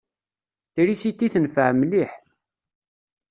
Trisiti 0.73 1.27
tenfeɛ 1.33 1.69
mliḥ. 1.79 2.11